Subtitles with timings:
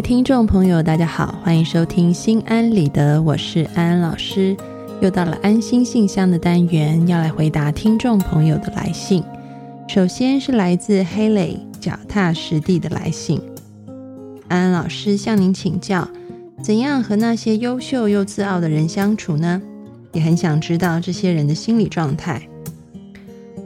[0.00, 4.56] 听众朋友，大家好，欢迎收听心安理得，我是安安老师。
[5.00, 9.22] 又到了安心信箱的单元，要来回答听众朋友的来信。
[9.88, 13.40] 首先是来自黑磊脚踏实地的来信，
[14.48, 16.08] 安安老师向您请教，
[16.62, 19.60] 怎样和那些优秀又自傲的人相处呢？
[20.12, 22.40] 也很想知道这些人的心理状态。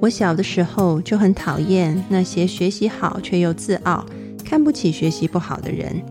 [0.00, 4.04] 我小的时候就很讨厌那些学习好却又自傲。
[4.44, 6.02] 看不起学习不好的人，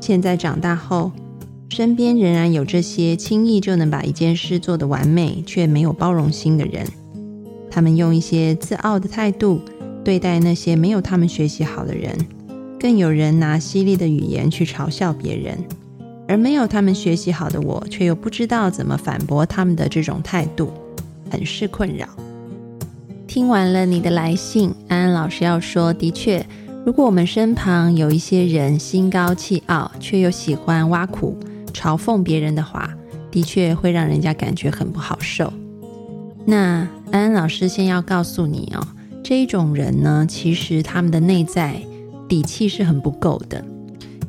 [0.00, 1.12] 现在长大后，
[1.68, 6.84] 身边仍然有这些轻易就能把一件事做得完美却没有包容心的人。
[7.70, 9.60] 他们用一些自傲的态度
[10.02, 12.18] 对待那些没有他们学习好的人，
[12.80, 15.56] 更有人拿犀利的语言去嘲笑别人，
[16.26, 20.72] 而没有他们学习好的我，却又不知道怎么反驳他们的这种态度，
[21.30, 22.08] 很是困扰。
[23.28, 26.44] 听完了你的来信，安安老师要说，的确。
[26.90, 31.38] 如果我们身旁有一些人心高气傲，却又喜欢挖苦、
[31.72, 32.90] 嘲讽别人的话，
[33.30, 35.52] 的确会让人家感觉很不好受。
[36.44, 38.84] 那安安老师先要告诉你哦，
[39.22, 41.80] 这一种人呢，其实他们的内在
[42.28, 43.64] 底气是很不够的。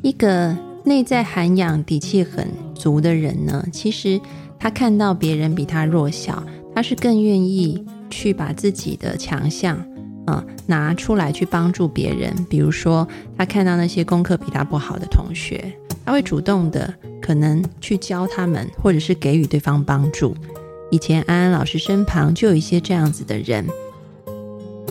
[0.00, 2.46] 一个内在涵养底气很
[2.76, 4.20] 足的人呢，其实
[4.60, 6.40] 他看到别人比他弱小，
[6.72, 9.84] 他是更愿意去把自己的强项。
[10.26, 13.06] 嗯，拿出来去帮助别人，比如说
[13.36, 15.72] 他看到那些功课比他不好的同学，
[16.04, 20.34] 他会主动的可能去教他们，或者是给予对方帮助。
[20.90, 23.66] 以前安安老师身旁就有一些这样子的人。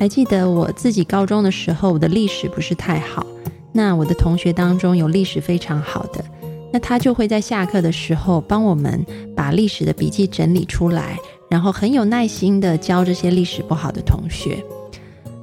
[0.00, 3.24] 还记得我自己高中的时候，我的历史不是太好，
[3.72, 6.24] 那我的同学当中有历史非常好的，
[6.72, 9.04] 那他就会在下课的时候帮我们
[9.36, 11.18] 把历史的笔记整理出来，
[11.50, 14.64] 然后很有耐心的教这些历史不好的同学。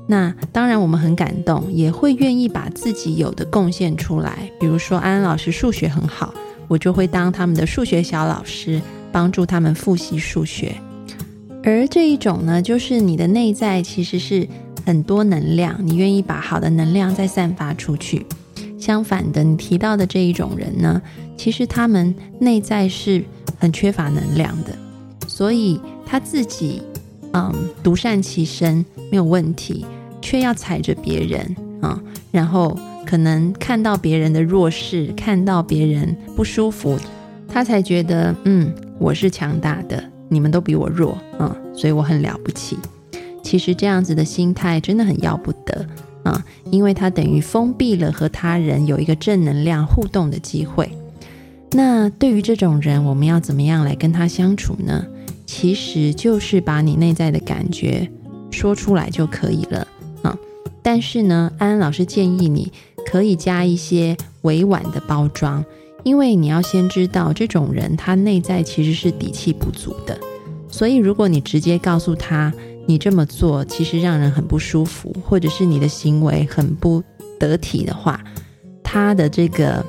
[0.09, 4.49] 那当然，我们很感动，也会愿意把自己有的贡献出来。
[4.57, 6.33] 比如说，安安老师数学很好，
[6.69, 8.81] 我就会当他们的数学小老师，
[9.11, 10.73] 帮助他们复习数学。
[11.61, 14.47] 而这一种呢，就是你的内在其实是
[14.85, 18.25] 很多能量，你愿意把好的能量再散发出去。
[18.79, 21.01] 相反的，你提到的这一种人呢，
[21.35, 23.21] 其实他们内在是
[23.59, 24.73] 很缺乏能量的，
[25.27, 26.81] 所以他自己
[27.33, 27.53] 嗯
[27.83, 29.85] 独善其身没有问题。
[30.21, 32.01] 却要踩着别人啊，
[32.31, 36.97] 然后可能看到别人的弱势，看到别人不舒服，
[37.47, 42.77] 他才觉得嗯，我是强大的，你们都比我弱啊，所以我很了不起。
[43.43, 45.87] 其实这样子的心态真的很要不得
[46.23, 50.91] 啊，因为他等于封闭了和他人有一个正能量互动的机会。
[51.71, 55.05] 那对于这种人，我们要怎么样来跟他相处呢？
[55.45, 58.09] 其实就是把你内在的感觉
[58.51, 59.87] 说出来就可以了。
[60.23, 60.37] 啊
[60.81, 62.71] 但是呢，安安老师建议你
[63.05, 65.63] 可以加一些委婉的包装，
[66.03, 70.17] 因为你要先知道这种人他内在其实是底气不足的。
[70.69, 72.53] 所以如果你直接告诉他
[72.85, 77.03] 你这么做其实让人很不舒服，或者是你的行为很不
[77.37, 78.23] 得体的话，
[78.81, 79.85] 他的这个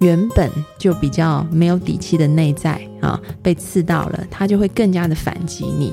[0.00, 5.92] 原本就比较没有底气的内在啊被刺到了，他就会更加的反击你，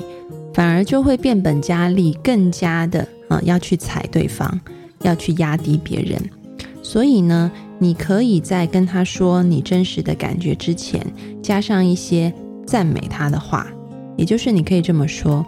[0.52, 3.08] 反而就会变本加厉，更加的。
[3.32, 4.60] 啊，要去踩对方，
[5.00, 6.20] 要去压低别人，
[6.82, 11.04] 所以呢，你可以在跟他说你真实的感觉之前，
[11.42, 12.32] 加上一些
[12.66, 13.66] 赞美他的话，
[14.18, 15.44] 也就是你可以这么说：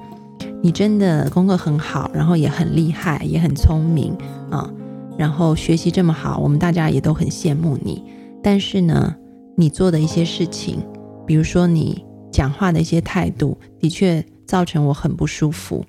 [0.62, 4.16] 你真的功课很好，然后也很厉害，也很聪明
[4.50, 4.70] 啊，
[5.18, 8.02] 然后学习这么好，我们大家也都很羡慕你。
[8.42, 9.14] 但是呢，
[9.56, 10.78] 你做的一些事情，
[11.26, 12.02] 比如说你
[12.32, 15.84] 讲话的一些态度，的确造成我很不舒服。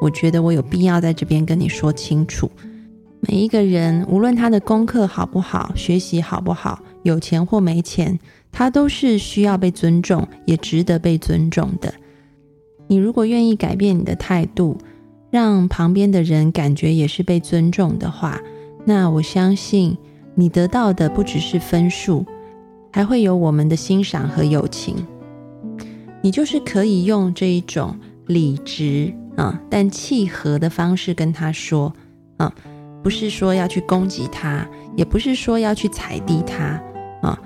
[0.00, 2.50] 我觉得我有必要在这边跟你说清楚，
[3.20, 8.18] 每一个人无论他的功课好不好，学习好不好，有钱或没钱，
[8.50, 11.92] 他都是需要被尊重，也值得被尊重的。
[12.86, 14.78] 你如果愿意改变你的态度，
[15.30, 18.40] 让旁边的人感觉也是被尊重的话，
[18.86, 19.96] 那我相信
[20.34, 22.24] 你得到的不只是分数，
[22.90, 24.96] 还会有我们的欣赏和友情。
[26.22, 27.94] 你就是可以用这一种
[28.26, 29.14] 理直。
[29.40, 31.90] 啊，但契合的方式跟他说，
[32.36, 32.52] 啊，
[33.02, 36.78] 不是说要去攻击他，也不是说要去踩低他，
[37.22, 37.40] 啊，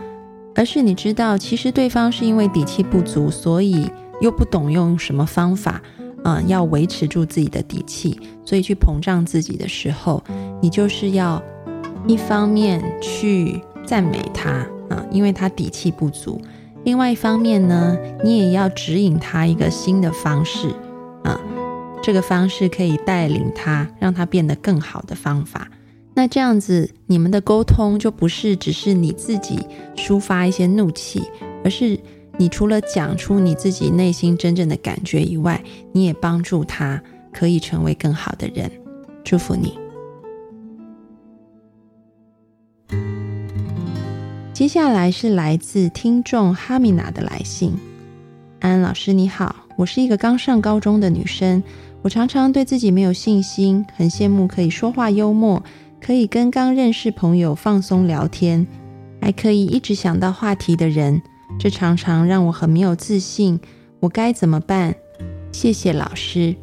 [0.57, 3.89] 而是你知道，其实对方是因为底气不足，所以
[4.21, 5.81] 又不懂用什么方法，
[6.25, 10.21] 啊，要维持住自己的底气，所以去膨胀自己的时候，
[10.61, 11.41] 你就是要
[12.09, 14.51] 一方面去赞美他，
[14.91, 16.43] 啊，因为他底气不足，
[16.83, 20.75] 另外一方面呢，你也要指引他一个新的方式，
[22.07, 25.67] 这个方式可以带领他，让他变得更好的方法。
[26.13, 29.59] 那这样子，你们的沟通就不是只是你自己
[29.97, 31.23] 抒发一些怒气，
[31.65, 31.99] 而是
[32.37, 37.03] 你除了讲出你自己内心真正的感觉以外，你也帮助他
[37.33, 38.71] 可以成为更好的人。
[39.25, 39.79] 祝福你。
[44.53, 47.73] 接下来是来自听众哈米娜的来信。
[48.61, 51.63] 安安老师你好，我是一个刚上高中的女生，
[52.05, 55.65] 我常常对自己没有信心，很羡慕可以说话幽默。
[56.03, 58.67] 可以跟刚认识朋友放松聊天，
[59.23, 61.23] 还可以一直想到话题的人，
[61.59, 63.59] 这常常让我很没有自信。
[64.01, 64.95] 我该怎么办？
[65.51, 66.55] 谢谢老师。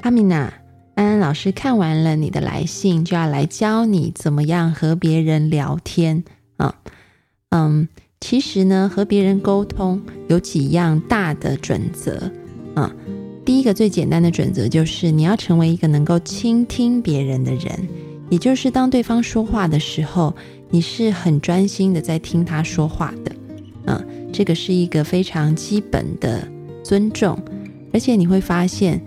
[0.00, 0.50] 阿米娜，
[0.94, 6.24] 安安老师看完了你的来信，就要来教你怎么样和别人聊天
[6.56, 6.74] 啊。
[7.50, 7.86] 嗯，
[8.18, 12.32] 其实呢，和别人沟通有几样大的准则
[12.74, 12.90] 啊。
[13.44, 17.88] 第一个最简单的准则就是，你要成为一个能够倾听别人的人，
[18.28, 20.34] 也就是当对方说话的时候，
[20.68, 23.32] 你是很专心的在听他说话的。
[23.86, 26.46] 嗯，这个是一个非常基本的
[26.84, 27.36] 尊重，
[27.92, 29.00] 而且你会发现，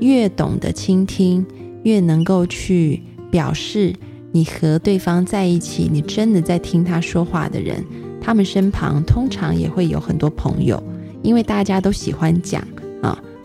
[0.00, 1.44] 越懂得倾听，
[1.84, 3.92] 越能够去表示
[4.32, 7.84] 你和对方在一起，你真的在听他说话的人，
[8.20, 10.82] 他们身旁通常也会有很多朋友，
[11.22, 12.66] 因为大家都喜欢讲。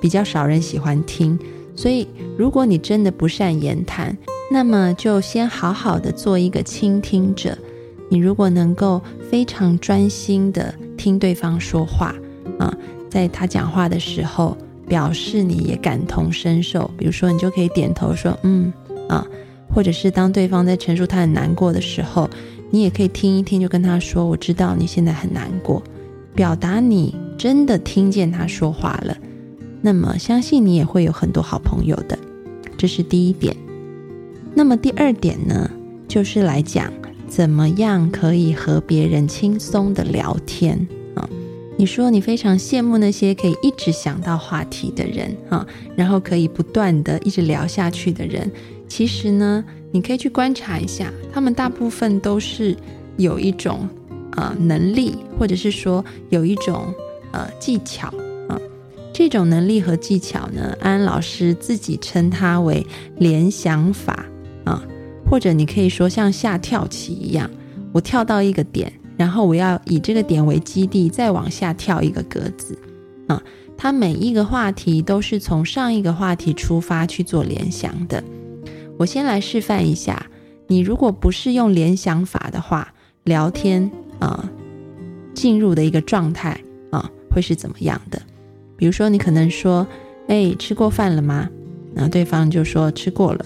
[0.02, 1.38] 比较少人喜欢听，
[1.76, 2.08] 所以
[2.38, 4.16] 如果你真的不善言谈，
[4.52, 7.58] 那么就先好好的做一个倾听者。
[8.10, 9.00] 你如果能够
[9.30, 12.16] 非常专心的听对方说话
[12.58, 12.76] 啊，
[13.08, 14.58] 在他讲话的时候，
[14.88, 16.90] 表示你也感同身受。
[16.98, 18.74] 比如说，你就可以点头说“嗯
[19.08, 19.24] 啊”，
[19.72, 22.28] 或者是当对方在陈述他很难过的时候，
[22.72, 25.84] 你也可以听一听，就跟他说：“我知道你现在很难过”，
[26.34, 29.16] 表达你真的听见他说话了。
[29.82, 32.18] 那么，相信你也会有很多好朋友的，
[32.78, 33.56] 这是第一点。
[34.54, 35.70] 那么第二点呢，
[36.08, 36.92] 就是来讲
[37.28, 41.30] 怎么样可以和别人轻松的聊天啊？
[41.78, 45.66] 你说你非常羡慕那些可以一直想到话题的人啊，
[45.96, 48.52] 然后可以不断的一直聊下去的人。
[48.90, 52.76] 其实呢，你可以去观察一下，他们大部分都是
[53.16, 53.88] 有一种
[54.36, 56.94] 呃能力，或者是说有一种
[57.32, 58.14] 呃技巧。
[59.20, 62.88] 这种能力和技巧呢，安安老师自己称它为
[63.18, 64.26] 联想法
[64.64, 64.82] 啊，
[65.30, 67.52] 或者你可以说像下跳棋一样，
[67.92, 72.80] 我跳到一个点，然后我要以这个点为基地，再往下跳一个格子
[73.28, 73.44] 啊。
[73.78, 78.24] 它每一个话题都是从上一个话题出发去做联想的。
[78.98, 80.28] 我先来示范一下，
[80.68, 82.94] 你如果不是用联想法的话，
[83.26, 84.50] 聊天啊，
[85.34, 86.58] 进入的一个状态
[86.90, 88.22] 啊，会是怎么样的？
[88.80, 89.86] 比如说，你可能说
[90.30, 91.50] ：“哎，吃过饭了吗？”
[91.94, 93.46] 然后对方就说：“吃过了。”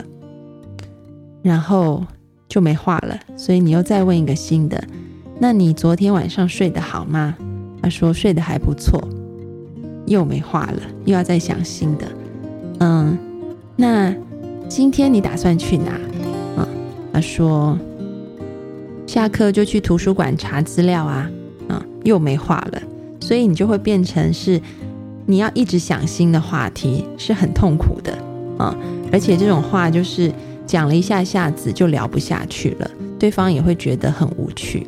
[1.41, 2.06] 然后
[2.47, 3.19] 就没话了。
[3.35, 4.81] 所以你又再问一个新的
[5.41, 7.35] ：“那你昨天晚上睡得好吗？”
[7.81, 9.03] 他说：“睡得还不错。”
[10.06, 12.06] 又没话了，又要再想新的。
[12.81, 13.18] 嗯，
[13.75, 14.13] 那
[14.69, 15.94] 今天你打算去哪？
[16.57, 16.68] 啊，
[17.12, 17.75] 他说
[19.07, 21.27] ：“下课就去图书馆查资料啊。”
[21.69, 22.80] 啊，又没话了。
[23.19, 24.61] 所以你就会变成是。
[25.25, 28.18] 你要一直想新的话题是很痛苦的
[28.57, 28.75] 啊，
[29.11, 30.31] 而且这种话就是
[30.65, 34.85] 讲了一下下子就聊不下去了，对方也会觉得很无趣。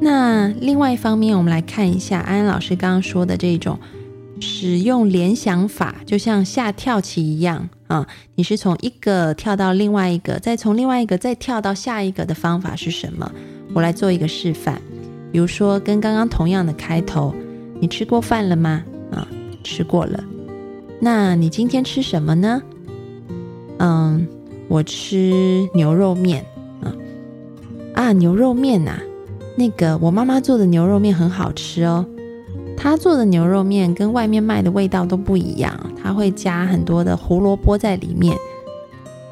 [0.00, 3.78] 那另外一方面，我们来看一下安安老师刚刚说的这种
[4.40, 8.06] 使用联想法，就像下跳棋一样啊，
[8.36, 13.30] 你是从一个跳到另外一个，再从另外一个再跳到下一个的方法是什么？
[13.74, 14.80] 我来做一个示范，
[15.32, 17.34] 比如说跟刚刚同样的开头，
[17.80, 18.84] 你吃过饭了吗？
[19.62, 20.22] 吃过了，
[21.00, 22.62] 那你今天吃什么呢？
[23.78, 24.26] 嗯，
[24.68, 26.44] 我吃牛肉面。
[26.82, 26.94] 啊
[27.94, 28.98] 啊，牛肉面呐，
[29.56, 32.06] 那个我妈妈做的牛肉面很好吃哦。
[32.76, 38.36] 她做的牛肉面跟外面卖的味道都不一样，她会加很多的胡萝卜在里面。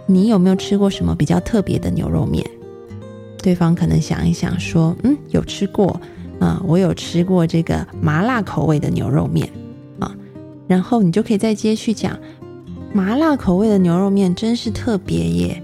[0.07, 2.45] 你有没有吃过什么比较特别的牛肉面？
[3.43, 6.01] 对方可能想一想说，嗯，有吃过。
[6.39, 9.49] 啊，我有吃过这个麻辣口味的牛肉面。
[10.67, 12.19] 然后你就可以再接续讲，
[12.93, 15.63] 麻辣口味的牛肉面真是特别耶！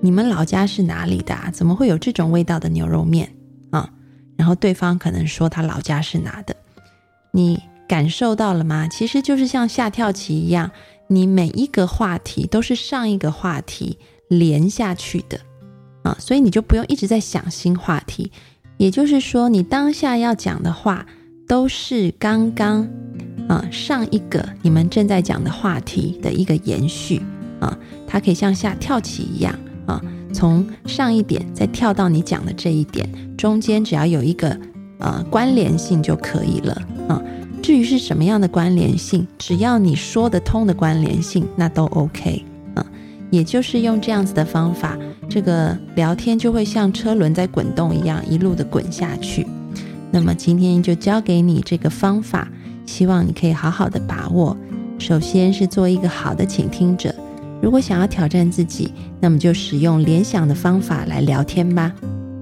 [0.00, 1.36] 你们老家是哪里的？
[1.52, 3.30] 怎么会有这种味道的牛肉面
[3.70, 3.90] 啊？
[4.36, 6.56] 然后对方可能说他老家是哪的，
[7.32, 8.88] 你感受到了吗？
[8.88, 10.70] 其实就是像下跳棋一样，
[11.08, 15.38] 你每一个话题都是上一个话题连下去的
[16.02, 18.32] 啊，所以你就不用一直在想新话题。
[18.78, 21.04] 也就是说，你当下要讲的话
[21.46, 22.88] 都是刚刚。
[23.50, 27.20] 啊，上一个你们正在讲的话题的一个延续
[27.58, 27.76] 啊，
[28.06, 29.52] 它可以像下跳棋一样
[29.86, 30.00] 啊，
[30.32, 34.56] 从上一点再跳到你讲的这一点，中间只要有一个
[35.00, 37.20] 呃关联性就可以了啊。
[37.60, 42.44] 至于是什么样的关联性，只要你说得通的关联性，那都 OK
[42.76, 42.86] 啊。
[43.30, 44.96] 也就是用这样子的方法，
[45.28, 49.44] 这个聊天就会像车轮在滚动一样，一路的滚下去。
[50.12, 52.48] 那么今天就教给你这个方法，
[52.90, 54.56] 希望你可以好好的把握。
[54.98, 57.14] 首先是做一个好的倾听者。
[57.62, 61.94] 如果想要挑战自己，那么就使用联想的方法来聊天吧。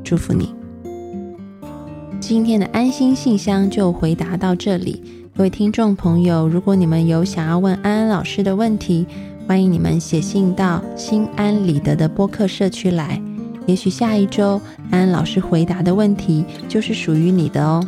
[0.03, 0.55] 祝福你。
[2.19, 5.03] 今天的安心信箱就回答到这里。
[5.37, 9.07] 各位听众朋友，如果你们有想要问安安老师的问题，
[9.47, 13.21] 欢迎你们写信到心安理得的播客社区来。
[13.67, 14.59] 也许下一周
[14.91, 17.87] 安安老师回答的问题就是属于你的哦。